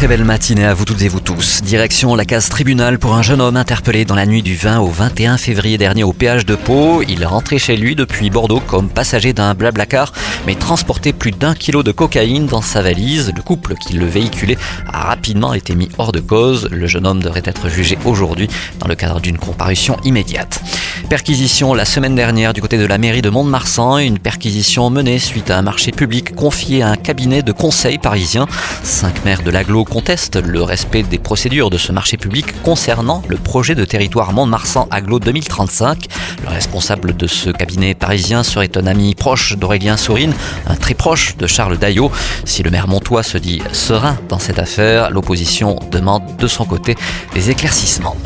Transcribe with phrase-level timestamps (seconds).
[0.00, 1.60] Très belle matinée à vous toutes et vous tous.
[1.60, 4.86] Direction la case tribunal pour un jeune homme interpellé dans la nuit du 20 au
[4.86, 7.02] 21 février dernier au péage de Pau.
[7.06, 10.14] Il rentrait chez lui depuis Bordeaux comme passager d'un blablacar,
[10.46, 13.30] mais transportait plus d'un kilo de cocaïne dans sa valise.
[13.36, 14.56] Le couple qui le véhiculait
[14.90, 16.70] a rapidement été mis hors de cause.
[16.70, 20.62] Le jeune homme devrait être jugé aujourd'hui dans le cadre d'une comparution immédiate.
[21.10, 25.50] Perquisition la semaine dernière du côté de la mairie de Mont-de-Marsan, une perquisition menée suite
[25.50, 28.46] à un marché public confié à un cabinet de conseil parisien.
[28.82, 33.36] Cinq maires de l'aglo contestent le respect des procédures de ce marché public concernant le
[33.36, 36.06] projet de territoire Mont-de-Marsan aglo 2035.
[36.44, 40.32] Le responsable de ce cabinet parisien serait un ami proche d'Aurélien Sourine,
[40.66, 42.10] un très proche de Charles Daillot.
[42.44, 46.94] Si le maire montois se dit serein dans cette affaire, l'opposition demande de son côté
[47.34, 48.16] des éclaircissements.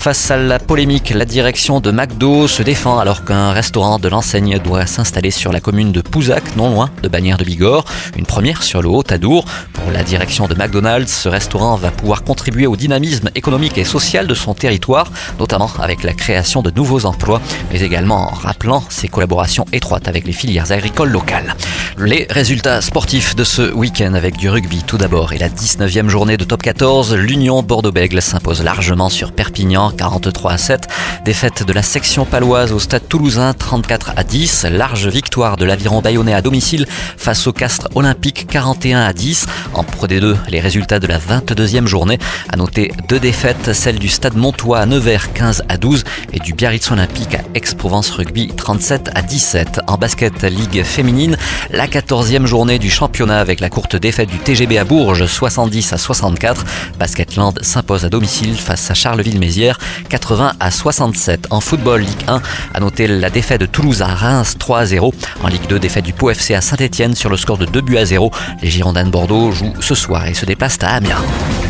[0.00, 4.58] Face à la polémique, la direction de McDo se défend alors qu'un restaurant de l'enseigne
[4.58, 7.84] doit s'installer sur la commune de Pouzac, non loin de Bagnères de Bigorre.
[8.16, 9.44] Une première sur le Haut-Adour.
[9.74, 14.26] Pour la direction de McDonald's, ce restaurant va pouvoir contribuer au dynamisme économique et social
[14.26, 17.40] de son territoire, notamment avec la création de nouveaux emplois,
[17.72, 21.54] mais également en rappelant ses collaborations étroites avec les filières agricoles locales.
[21.98, 26.36] Les résultats sportifs de ce week-end avec du rugby tout d'abord et la 19e journée
[26.36, 30.88] de top 14, l'Union Bordeaux-Bègle s'impose largement sur Perpignan 43 à 7.
[31.24, 34.66] Défaite de la section paloise au stade toulousain 34 à 10.
[34.70, 39.46] Large victoire de l'aviron bayonnais à domicile face au Castres olympique 41 à 10.
[39.74, 42.18] En Pro D2, les résultats de la 22e journée.
[42.48, 46.52] À noter deux défaites, celle du stade Montois à Nevers 15 à 12 et du
[46.52, 49.80] Biarritz olympique à Aix-Provence rugby 37 à 17.
[49.86, 51.36] En basket Ligue féminine,
[51.70, 55.98] la 14e journée du championnat avec la courte défaite du TGB à Bourges 70 à
[55.98, 56.64] 64.
[56.98, 59.78] Basketland s'impose à domicile face à Charleville-Mézières
[60.08, 61.46] 80 à 67.
[61.50, 62.42] En football, Ligue 1,
[62.74, 65.14] à noter la défaite de Toulouse à Reims 3 à 0.
[65.42, 67.96] En Ligue 2, défaite du Pau FC à Saint-Etienne sur le score de 2 buts
[67.96, 68.30] à 0.
[68.62, 71.69] Les Girondins de Bordeaux jouent ce soir et se déplacent 塔米尔。